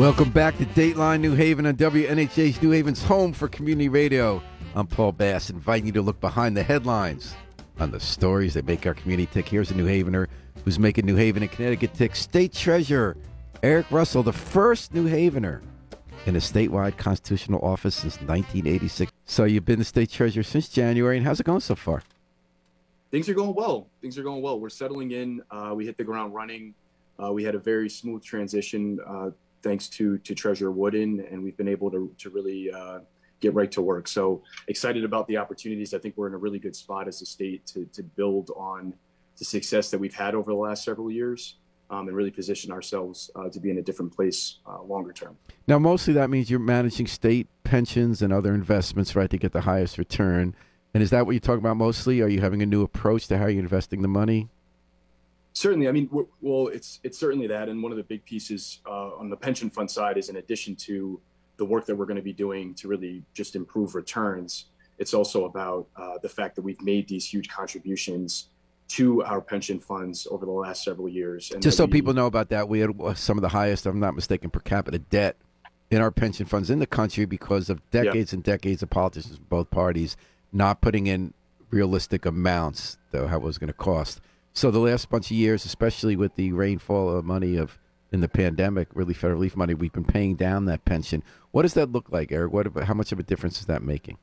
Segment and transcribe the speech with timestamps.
[0.00, 4.42] Welcome back to Dateline New Haven on WNHH New Haven's home for community radio.
[4.74, 7.34] I'm Paul Bass, inviting you to look behind the headlines
[7.78, 9.46] on the stories that make our community tick.
[9.46, 10.28] Here's a New Havener
[10.64, 12.16] who's making New Haven and Connecticut tick.
[12.16, 13.14] State Treasurer
[13.62, 15.60] Erick Russell, the first New Havener
[16.24, 19.12] in a statewide constitutional office since 1986.
[19.26, 22.02] So you've been the state treasurer since January, and how's it going so far?
[23.10, 23.86] Things are going well.
[24.00, 24.58] Things are going well.
[24.60, 25.42] We're settling in.
[25.50, 26.72] Uh, we hit the ground running.
[27.22, 29.28] Uh, we had a very smooth transition uh,
[29.62, 33.00] thanks to to Treasurer Wooden, and we've been able to to really uh,
[33.40, 34.08] get right to work.
[34.08, 35.94] So excited about the opportunities.
[35.94, 38.94] I think we're in a really good spot as a state to to build on
[39.38, 41.56] the success that we've had over the last several years.
[41.92, 45.36] Um, and really position ourselves uh, to be in a different place uh, longer term.
[45.66, 49.62] Now, mostly that means you're managing state pensions and other investments, right, to get the
[49.62, 50.54] highest return.
[50.94, 52.20] And is that what you're talking about mostly?
[52.20, 54.48] Are you having a new approach to how you're investing the money?
[55.52, 56.08] Certainly, I mean,
[56.40, 59.68] well, it's it's certainly that, and one of the big pieces uh, on the pension
[59.68, 61.20] fund side is in addition to
[61.56, 64.66] the work that we're going to be doing to really just improve returns.
[64.98, 68.48] It's also about uh, the fact that we've made these huge contributions
[68.88, 71.50] to our pension funds over the last several years.
[71.52, 73.86] And just so we, people know about that, we had uh, some of the highest,
[73.86, 75.36] if I'm not mistaken, per capita debt
[75.90, 78.36] in our pension funds in the country because of decades yeah.
[78.36, 80.16] and decades of politicians from both parties
[80.52, 81.34] not putting in
[81.70, 84.20] realistic amounts, though, how it was going to cost.
[84.52, 87.78] So the last bunch of years, especially with the rainfall of money of
[88.12, 91.22] in the pandemic, really federal relief money, we've been paying down that pension.
[91.52, 92.52] What does that look like, Erick?
[92.52, 94.18] What how much of a difference is that making?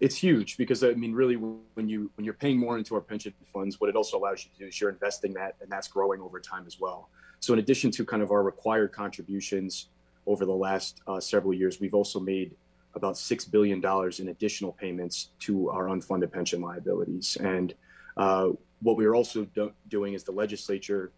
[0.00, 3.34] It's huge because I mean, really, when you when you're paying more into our pension
[3.52, 6.20] funds, what it also allows you to do is you're investing that, and that's growing
[6.20, 7.08] over time as well.
[7.40, 9.88] So in addition to kind of our required contributions
[10.26, 12.54] over the last uh, several years, we've also made
[12.94, 13.82] about $6 billion
[14.18, 17.36] in additional payments to our unfunded pension liabilities.
[17.40, 17.74] And
[18.16, 18.50] uh,
[18.82, 21.12] what we are also do- doing is the legislature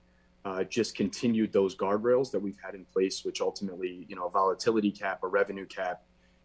[0.44, 4.30] uh, just continued those guardrails that we've had in place, which ultimately, you know, a
[4.30, 6.02] volatility cap, a revenue cap,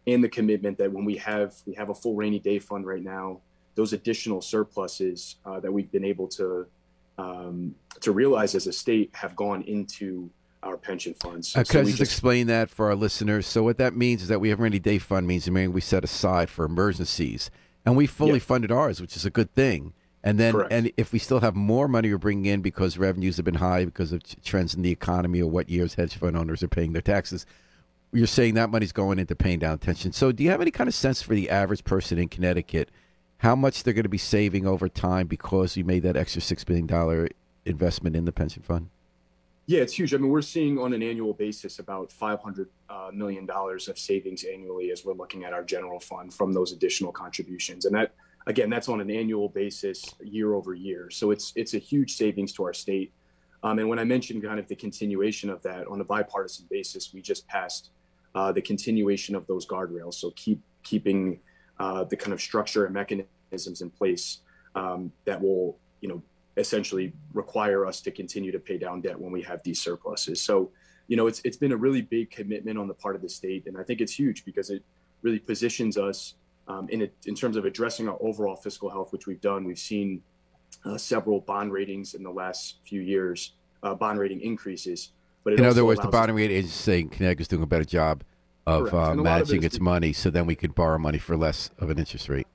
[0.07, 3.03] and the commitment that when we have we have a full rainy day fund right
[3.03, 3.41] now,
[3.75, 6.65] those additional surpluses uh, that we've been able to
[7.17, 10.29] um, to realize as a state have gone into
[10.63, 11.55] our pension funds.
[11.55, 13.45] Uh, could so I just, just, explain that for our listeners?
[13.45, 15.81] So what that means is that we have rainy day fund means I mean we
[15.81, 17.51] set aside for emergencies,
[17.85, 19.93] and we fully funded ours, which is a good thing.
[20.23, 20.71] And then, Correct.
[20.73, 23.85] and if we still have more money we're bringing in because revenues have been high
[23.85, 27.01] because of trends in the economy or what years hedge fund owners are paying their
[27.01, 27.45] taxes,
[28.11, 30.11] you're saying that money's going into paying down pension.
[30.11, 32.89] So, do you have any kind of sense for the average person in Connecticut,
[33.37, 36.63] how much they're going to be saving over time because you made that extra six
[36.63, 37.29] billion dollar
[37.65, 38.89] investment in the pension fund?
[39.67, 40.15] Yeah, it's huge.
[40.15, 44.43] I mean, we're seeing on an annual basis about 500 uh, million dollars of savings
[44.43, 47.85] annually as we're looking at our general fund from those additional contributions.
[47.85, 48.15] And that,
[48.47, 51.09] again, that's on an annual basis, year over year.
[51.09, 53.13] So it's it's a huge savings to our state.
[53.63, 57.13] Um, and when I mentioned kind of the continuation of that on a bipartisan basis,
[57.13, 57.91] we just passed
[58.35, 60.15] uh, the continuation of those guardrails.
[60.15, 61.39] So keep keeping
[61.79, 64.39] uh, the kind of structure and mechanisms in place
[64.75, 66.21] um, that will, you know,
[66.57, 70.41] essentially require us to continue to pay down debt when we have these surpluses.
[70.41, 70.71] So,
[71.07, 73.67] you know, it's it's been a really big commitment on the part of the state,
[73.67, 74.83] and I think it's huge because it
[75.21, 76.35] really positions us
[76.69, 79.65] um, in a, in terms of addressing our overall fiscal health, which we've done.
[79.65, 80.21] We've seen
[80.85, 83.53] uh, several bond ratings in the last few years,
[83.83, 85.11] uh, bond rating increases.
[85.43, 88.23] But in other words, the bond rating is saying Connecticut's doing a better job
[88.67, 91.89] of uh, managing of its money, so then we could borrow money for less of
[91.89, 92.45] an interest rate.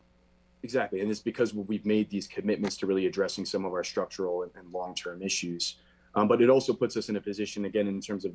[0.62, 1.00] Exactly.
[1.00, 4.52] And it's because we've made these commitments to really addressing some of our structural and,
[4.56, 5.76] and long term issues.
[6.14, 8.32] Um, but it also puts us in a position, again, in terms of,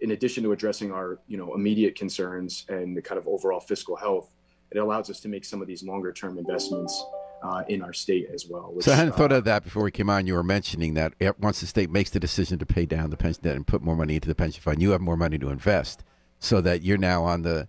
[0.00, 3.96] in addition to addressing our, you know, immediate concerns and the kind of overall fiscal
[3.96, 4.32] health,
[4.70, 7.04] it allows us to make some of these longer term investments
[7.42, 8.70] uh, in our state as well.
[8.72, 10.26] Which, so I hadn't uh, thought of that before we came on.
[10.26, 13.42] You were mentioning that once the state makes the decision to pay down the pension
[13.44, 16.04] debt and put more money into the pension fund, you have more money to invest,
[16.38, 17.68] so that you're now on the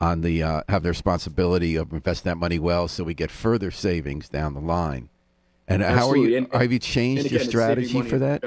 [0.00, 3.70] on the uh, have the responsibility of investing that money well, so we get further
[3.70, 5.08] savings down the line.
[5.66, 5.98] And Absolutely.
[5.98, 6.36] how are you?
[6.38, 8.42] And, have you changed again, your strategy for that?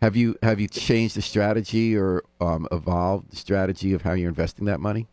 [0.00, 4.28] Have you have you changed the strategy or um, evolved the strategy of how you're
[4.28, 5.08] investing that money?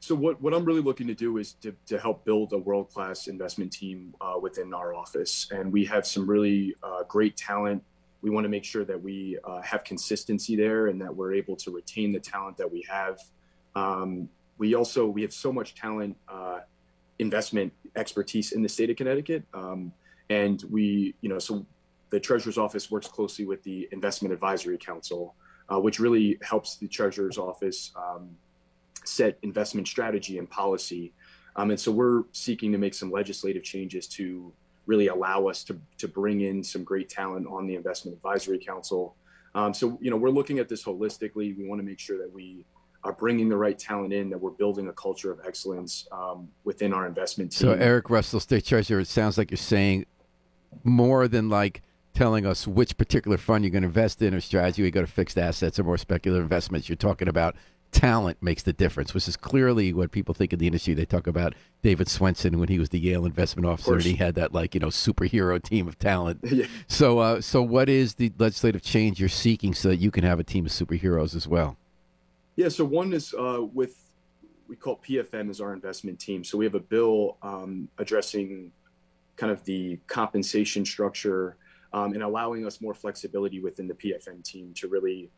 [0.00, 2.90] So what, what I'm really looking to do is to, to help build a world
[2.90, 7.82] class investment team uh, within our office, and we have some really uh, great talent.
[8.22, 11.56] We want to make sure that we uh, have consistency there, and that we're able
[11.56, 13.18] to retain the talent that we have.
[13.74, 14.28] Um,
[14.58, 16.60] we also we have so much talent uh,
[17.18, 19.92] investment expertise in the state of connecticut um,
[20.30, 21.64] and we you know so
[22.10, 25.34] the treasurer's office works closely with the investment advisory council
[25.68, 28.30] uh, which really helps the treasurer's office um,
[29.06, 31.12] set investment strategy and policy
[31.56, 34.52] um, and so we're seeking to make some legislative changes to
[34.86, 39.16] really allow us to, to bring in some great talent on the investment advisory council
[39.56, 41.56] Um, so, you know, we're looking at this holistically.
[41.56, 42.66] We want to make sure that we
[43.02, 46.92] are bringing the right talent in, that we're building a culture of excellence um, within
[46.92, 47.68] our investment team.
[47.68, 50.04] So, Erick Russell, State Treasurer, it sounds like you're saying
[50.84, 51.82] more than like
[52.12, 55.06] telling us which particular fund you're going to invest in or strategy, you go to
[55.06, 56.88] fixed assets or more speculative investments.
[56.88, 57.56] You're talking about
[57.96, 60.92] talent makes the difference, which is clearly what people think in the industry.
[60.92, 64.34] They talk about David Swensen when he was the Yale investment officer, and he had
[64.34, 66.40] that like you know superhero team of talent.
[66.44, 66.66] yeah.
[66.88, 70.38] So, uh, so what is the legislative change you're seeking so that you can have
[70.38, 71.76] a team of superheroes as well?
[72.54, 72.68] Yeah.
[72.68, 73.96] So one is uh, with
[74.68, 76.44] we call PFM as our investment team.
[76.44, 78.72] So we have a bill um, addressing
[79.36, 81.56] kind of the compensation structure
[81.92, 85.30] um, and allowing us more flexibility within the PFM team to really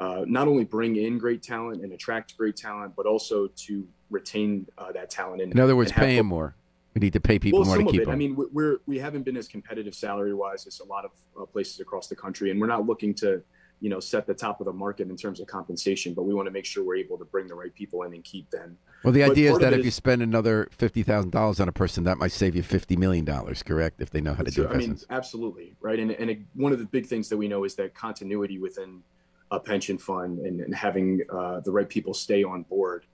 [0.00, 4.66] uh, not only bring in great talent and attract great talent, but also to retain
[4.78, 5.42] uh, that talent.
[5.42, 6.54] And, in other words, pay them more.
[6.94, 8.10] We need to pay people well, more to keep them.
[8.10, 11.10] I mean, we're we haven't been as competitive salary wise as a lot of
[11.40, 13.42] uh, places across the country, and we're not looking to
[13.80, 16.46] you know set the top of the market in terms of compensation, but we want
[16.46, 18.78] to make sure we're able to bring the right people in and keep them.
[19.04, 21.72] Well, the idea is that if is, you spend another fifty thousand dollars on a
[21.72, 23.62] person, that might save you fifty million dollars.
[23.62, 24.00] Correct?
[24.00, 25.04] If they know how to do investments.
[25.08, 25.98] I mean, absolutely right.
[25.98, 29.02] And and it, one of the big things that we know is that continuity within
[29.50, 33.04] a pension fund and, and having uh, the right people stay on board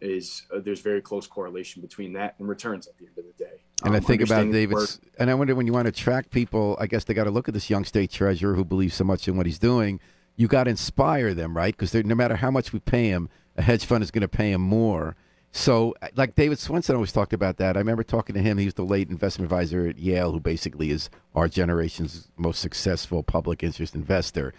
[0.00, 3.44] is uh, there's very close correlation between that and returns at the end of the
[3.44, 3.62] day.
[3.84, 6.76] And um, I think about David's, and I wonder when you want to attract people,
[6.80, 9.28] I guess they got to look at this young state treasurer who believes so much
[9.28, 10.00] in what he's doing.
[10.36, 11.76] You got to inspire them, right?
[11.76, 14.52] Because no matter how much we pay him, a hedge fund is going to pay
[14.52, 15.16] him more.
[15.50, 17.76] So, like David Swensen always talked about that.
[17.76, 18.58] I remember talking to him.
[18.58, 23.22] He was the late investment advisor at Yale, who basically is our generation's most successful
[23.22, 24.52] public interest investor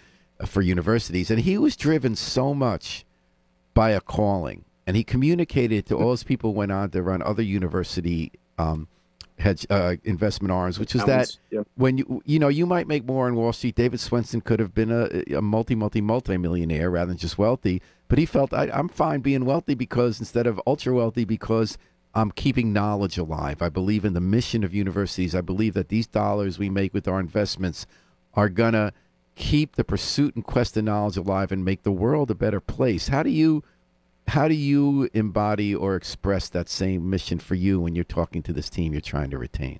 [0.45, 3.06] for universities, and he was driven so much
[3.74, 7.21] by a calling, and he communicated to all his people who went on to run
[7.21, 8.88] other university um,
[9.39, 11.38] hedge uh, investment arms, which is that
[11.75, 13.75] when you you know you might make more on Wall Street.
[13.75, 17.81] David Swensen could have been a, a multi multi multi millionaire rather than just wealthy,
[18.07, 21.77] but he felt I, I'm fine being wealthy because instead of ultra wealthy because
[22.13, 23.62] I'm keeping knowledge alive.
[23.62, 25.36] I believe in the mission of universities.
[25.36, 27.86] I believe that these dollars we make with our investments
[28.33, 28.94] are gonna
[29.39, 33.07] keep the pursuit and quest of knowledge alive and make the world a better place.
[33.07, 33.63] How do you
[34.27, 38.53] how do you embody or express that same mission for you when you're talking to
[38.53, 39.80] this team you're trying to retain?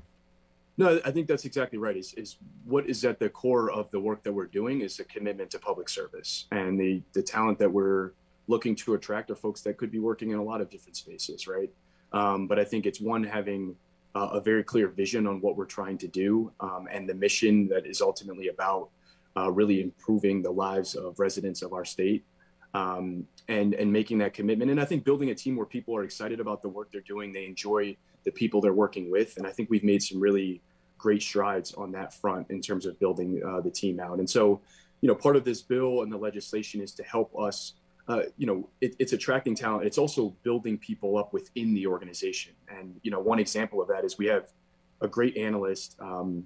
[0.77, 1.95] No, I think that's exactly right.
[1.95, 5.03] Is is what is at the core of the work that we're doing is a
[5.03, 8.13] commitment to public service and the the talent that we're
[8.47, 11.47] looking to attract are folks that could be working in a lot of different spaces,
[11.47, 11.69] right?
[12.13, 13.75] Um, but I think it's one having
[14.15, 17.67] uh, a very clear vision on what we're trying to do um, and the mission
[17.67, 18.89] that is ultimately about
[19.38, 22.26] uh, really improving the lives of residents of our state
[22.74, 24.72] um, and and making that commitment.
[24.72, 27.34] And I think building a team where people are excited about the work they're doing,
[27.34, 27.96] they enjoy
[28.26, 30.62] the people they're working with, and I think we've made some really
[30.98, 34.20] great strides on that front in terms of building uh, the team out.
[34.20, 34.60] And so,
[35.00, 37.74] you know, part of this bill and the legislation is to help us.
[38.10, 39.86] Uh, you know, it, it's attracting talent.
[39.86, 42.54] It's also building people up within the organization.
[42.68, 44.52] And you know, one example of that is we have
[45.02, 45.95] a great analyst.
[46.00, 46.45] Um,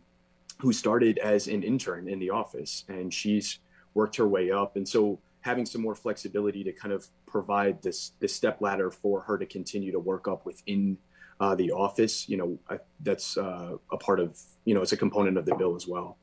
[0.60, 3.60] who started as an intern in the office and she's
[3.94, 4.76] worked her way up.
[4.76, 9.22] And so having some more flexibility to kind of provide this this step ladder for
[9.22, 10.98] her to continue to work up within
[11.40, 14.98] uh, the office, you know, I, that's uh, a part of, you know, it's a
[14.98, 16.18] component of the bill as well.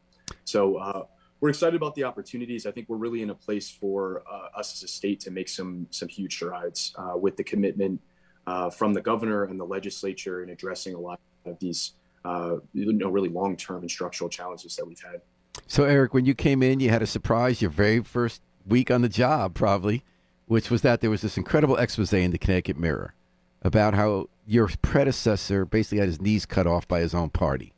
[0.44, 1.04] So uh,
[1.40, 2.66] we're excited about the opportunities.
[2.66, 5.48] I think we're really in a place for uh, us as a state to make
[5.48, 8.00] some some huge strides uh, with the commitment
[8.46, 11.94] uh, from the governor and the legislature in addressing a lot of these
[12.24, 15.20] uh, you know, really long term and structural challenges that we've had.
[15.66, 19.02] So, Erick, when you came in, you had a surprise your very first week on
[19.02, 20.04] the job, probably,
[20.46, 23.14] which was that there was this incredible expose in the Connecticut Mirror
[23.62, 27.72] about how your predecessor basically had his knees cut off by his own party.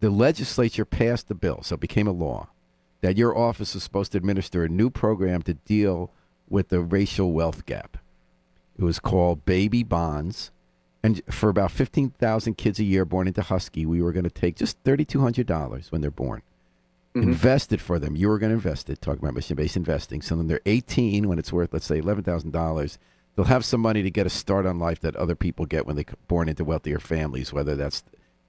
[0.00, 2.48] The legislature passed the bill, so it became a law,
[3.00, 6.12] that your office was supposed to administer a new program to deal
[6.48, 7.96] with the racial wealth gap.
[8.78, 10.52] It was called Baby Bonds
[11.02, 14.56] and for about 15,000 kids a year born into Husky, we were going to take
[14.56, 16.42] just $3,200 when they're born.
[17.14, 17.28] Mm-hmm.
[17.28, 18.16] Invest it for them.
[18.16, 19.00] You were going to invest it.
[19.00, 20.22] talking about mission based investing.
[20.22, 22.98] So when they're 18, when it's worth, let's say, $11,000,
[23.36, 25.96] they'll have some money to get a start on life that other people get when
[25.96, 28.02] they're born into wealthier families, whether that's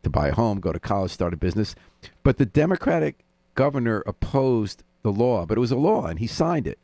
[0.04, 1.76] to buy a home, go to college, start a business.
[2.24, 6.68] But the Democratic governor opposed the law, but it was a law, and he signed
[6.68, 6.80] it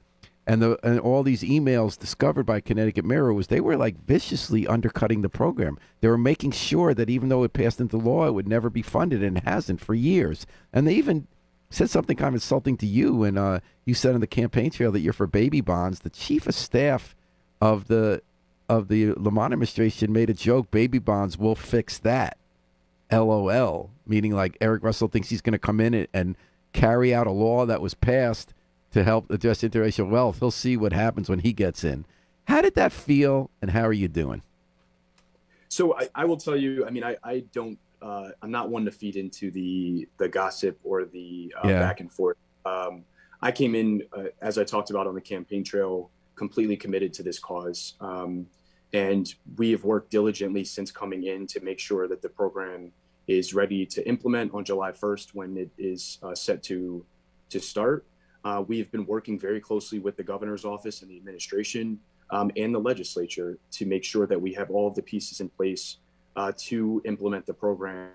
[0.47, 4.67] and the and all these emails discovered by Connecticut Mirror was they were like viciously
[4.67, 5.77] undercutting the program.
[6.01, 8.83] They were making sure that even though it passed into law, it would never be
[8.83, 10.45] funded, and hasn't for years.
[10.71, 11.27] And they even
[11.69, 14.91] said something kind of insulting to you, and uh, you said on the campaign trail
[14.91, 16.01] that you're for baby bonds.
[16.01, 17.15] The chief of staff
[17.59, 18.21] of the
[18.69, 22.37] of the Lamont administration made a joke: baby bonds will fix that.
[23.11, 26.35] LOL, meaning like Erick Russell thinks he's going to come in and, and
[26.73, 28.53] carry out a law that was passed
[28.95, 30.39] to help address interracial wealth.
[30.39, 32.05] He'll see what happens when he gets in.
[32.47, 34.41] How did that feel, and how are you doing?
[35.67, 36.85] So I, I will tell you.
[36.85, 37.77] I mean, I, I don't.
[38.01, 41.79] Uh, I'm not one to feed into the the gossip or the uh, yeah.
[41.79, 42.37] back and forth.
[42.65, 43.03] Um,
[43.41, 47.23] I came in uh, as I talked about on the campaign trail, completely committed to
[47.23, 48.47] this cause, um,
[48.93, 52.93] and we have worked diligently since coming in to make sure that the program
[53.27, 57.03] is ready to implement on July 1st when it is uh, set to
[57.49, 58.05] to start.
[58.45, 61.99] Uh, we have been working very closely with the governor's office and the administration
[62.29, 65.49] um, and the legislature to make sure that we have all of the pieces in
[65.49, 65.97] place
[66.35, 68.11] uh, to implement the program.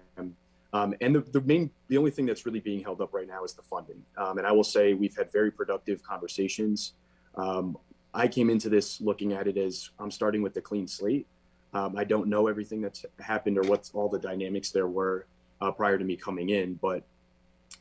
[0.72, 3.42] Um, and the, the main, the only thing that's really being held up right now
[3.42, 4.00] is the funding.
[4.16, 6.92] Um, and I will say we've had very productive conversations.
[7.34, 7.76] Um,
[8.14, 11.26] I came into this looking at it as I'm starting with the clean slate.
[11.74, 15.26] Um, I don't know everything that's happened or what all the dynamics there were
[15.60, 17.04] uh, prior to me coming in, but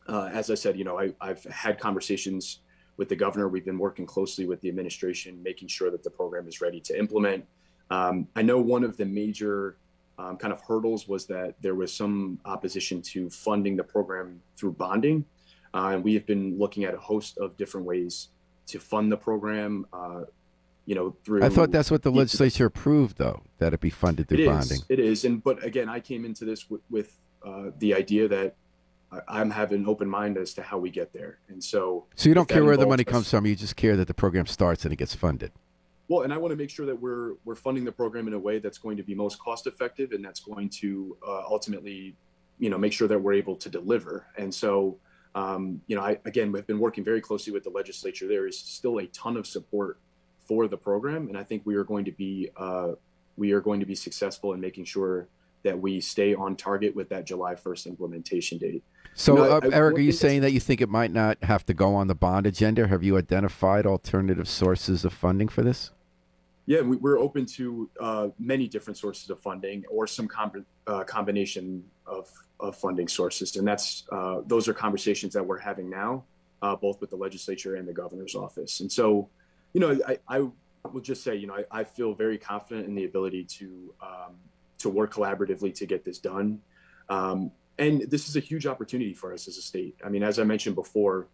[0.08, 2.60] uh, as I said, you know, I, I've had conversations
[2.98, 3.48] with the governor.
[3.48, 6.98] We've been working closely with the administration, making sure that the program is ready to
[6.98, 7.46] implement.
[7.89, 9.77] Um, I know one of the major
[10.17, 14.74] um, kind of hurdles was that there was some opposition to funding the program through
[14.74, 15.25] bonding.
[15.74, 18.29] Uh, and we have been looking at a host of different ways
[18.67, 19.86] to fund the program.
[19.93, 20.24] Uh,
[20.86, 21.43] you know, through.
[21.43, 24.77] I thought that's what the legislature approved, though, that it be funded through it bonding.
[24.77, 27.15] Is, it is, and but again, I came into this with, with
[27.46, 28.55] uh, the idea that
[29.27, 31.39] I'm having an open mind as to how we get there.
[31.47, 33.45] And so, so you don't care where the money comes from.
[33.45, 35.51] You just care that the program starts and it gets funded.
[36.07, 38.39] Well, and I want to make sure that we're we're funding the program in a
[38.39, 42.15] way that's going to be most cost effective and that's going to uh, ultimately,
[42.57, 44.25] you know, make sure that we're able to deliver.
[44.37, 44.97] And so,
[45.35, 48.27] um, you know, I again, we've been working very closely with the legislature.
[48.27, 49.99] There is still a ton of support
[50.47, 52.93] for the program, and I think we are going to be uh,
[53.37, 55.27] we are going to be successful in making sure
[55.63, 58.83] that we stay on target with that July 1st implementation date.
[59.13, 61.37] So, you know, uh, I, Erick, are you saying that you think it might not
[61.43, 62.87] have to go on the bond agenda?
[62.87, 65.91] Have you identified alternative sources of funding for this?
[66.65, 71.03] Yeah, we, are open to uh, many different sources of funding or some com- uh,
[71.03, 76.23] combination of, of funding sources, and that's uh, those are conversations that we're having now,
[76.61, 78.81] uh, both with the legislature and the governor's office.
[78.81, 79.29] And so,
[79.73, 80.39] you know, I, I
[80.91, 84.35] will just say, you know, I, I feel very confident in the ability to um,
[84.79, 86.59] to work collaboratively to get this done.
[87.09, 89.95] Um, and this is a huge opportunity for us as a state.
[90.05, 91.27] I mean, as I mentioned before,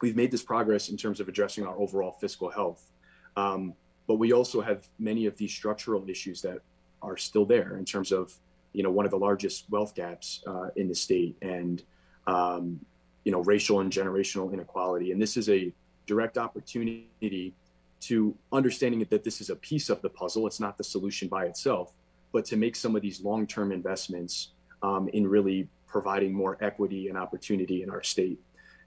[0.00, 2.90] we've made this progress in terms of addressing our overall fiscal health.
[3.36, 3.74] Um,
[4.06, 6.58] but we also have many of these structural issues that
[7.02, 8.34] are still there in terms of,
[8.72, 11.82] you know, one of the largest wealth gaps uh, in the state and,
[12.26, 12.80] um,
[13.24, 15.12] you know, racial and generational inequality.
[15.12, 15.72] And this is a
[16.06, 17.54] direct opportunity
[18.00, 20.46] to understanding that this is a piece of the puzzle.
[20.46, 21.92] It's not the solution by itself,
[22.36, 24.50] but to make some of these long-term investments
[24.82, 28.38] um, in really providing more equity and opportunity in our state.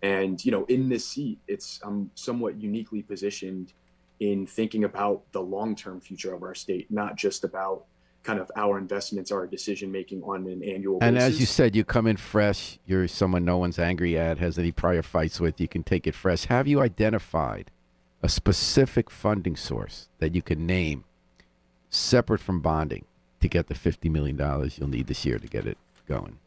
[0.04, 3.74] And you know, in this seat, it's I'm somewhat uniquely positioned
[4.20, 7.86] in thinking about the long-term future of our state, not just about
[8.22, 11.00] kind of our investments, our decision making on an annual.
[11.02, 11.34] And basis.
[11.34, 12.78] as you said, you come in fresh.
[12.86, 15.60] You're someone no one's angry at, has any prior fights with.
[15.60, 16.46] You can take it fresh.
[16.46, 17.72] Have you identified
[18.22, 21.06] a specific funding source that you can name,
[21.90, 23.06] separate from bonding,
[23.42, 24.38] to get the $50 million
[24.76, 25.78] you'll need this year to get it
[26.08, 26.38] going?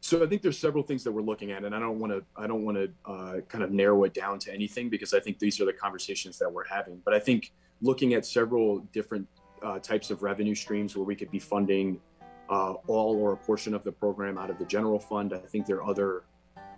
[0.00, 2.22] So I think there's several things that we're looking at, and I don't want to
[2.36, 5.38] I don't want to uh, kind of narrow it down to anything because I think
[5.38, 7.00] these are the conversations that we're having.
[7.06, 9.26] But I think looking at several different
[9.62, 11.98] uh, types of revenue streams where we could be funding
[12.50, 15.32] uh, all or a portion of the program out of the general fund.
[15.32, 16.24] I think there are other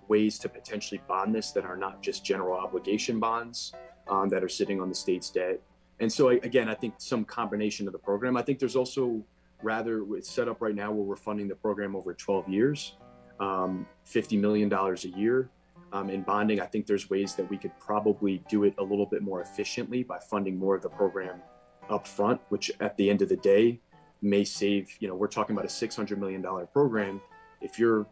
[0.08, 3.72] ways to potentially bond this that are not just general obligation bonds
[4.08, 5.60] um, that are sitting on the state's debt.
[5.98, 8.36] And so again, I think some combination of the program.
[8.36, 9.22] I think there's also
[9.66, 12.96] rather it's set up right now where we're funding the program over 12 years,
[13.40, 15.50] um, $50 million a year.
[15.92, 19.06] Um, in bonding, I think there's ways that we could probably do it a little
[19.06, 21.42] bit more efficiently by funding more of the program
[21.90, 23.80] up front, which at the end of the day
[24.22, 27.20] may save, you know, we're talking about a $600 million program.
[27.60, 28.06] If you're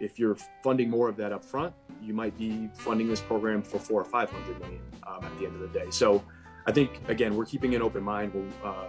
[0.00, 1.72] if you're funding more of that up front,
[2.02, 5.54] you might be funding this program for four or 500 million um, at the end
[5.54, 5.86] of the day.
[5.90, 6.22] So
[6.66, 8.32] I think, again, we're keeping an open mind.
[8.34, 8.88] We're uh,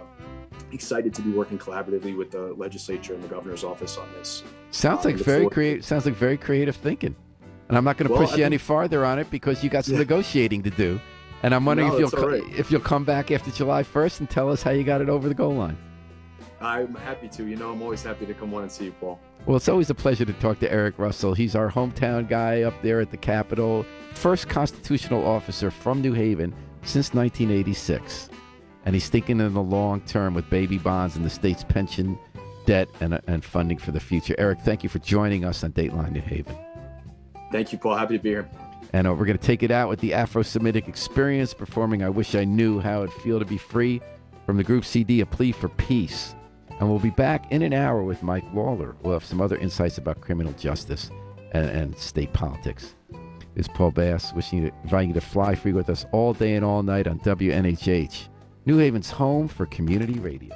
[0.76, 4.44] excited to be working collaboratively with the legislature and the governor's office on this.
[4.70, 5.84] Sounds um, like very creative.
[5.84, 7.16] Sounds like very creative thinking.
[7.68, 9.64] And I'm not going to well, push I you think, any farther on it because
[9.64, 10.00] you got some yeah.
[10.00, 11.00] negotiating to do.
[11.42, 12.42] And I'm wondering no, if you'll right.
[12.56, 15.28] if you'll come back after July 1st and tell us how you got it over
[15.28, 15.76] the goal line.
[16.60, 17.46] I'm happy to.
[17.46, 19.20] You know, I'm always happy to come on and see you, Paul.
[19.44, 21.34] Well, it's always a pleasure to talk to Erick Russell.
[21.34, 26.54] He's our hometown guy up there at the Capitol, first constitutional officer from New Haven
[26.82, 28.30] since 1986.
[28.86, 32.18] And he's thinking in the long term with baby bonds and the state's pension
[32.66, 34.34] debt and, and funding for the future.
[34.38, 36.56] Erick, thank you for joining us on Dateline New Haven.
[37.52, 37.96] Thank you, Paul.
[37.96, 38.48] Happy to be here.
[38.92, 42.08] And uh, we're going to take it out with the Afro Semitic Experience performing I
[42.08, 44.00] Wish I Knew How It'd Feel to Be Free
[44.44, 46.34] from the group CD A Plea for Peace.
[46.78, 48.96] And we'll be back in an hour with Mike Lawler.
[49.02, 51.10] We'll have some other insights about criminal justice
[51.52, 52.94] and, and state politics.
[53.54, 56.54] This is Paul Bass, wishing you, inviting you to fly free with us all day
[56.54, 58.28] and all night on WNHH,
[58.66, 60.52] New Haven's home for community radio.